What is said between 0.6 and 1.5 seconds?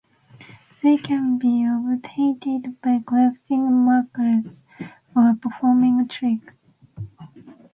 They can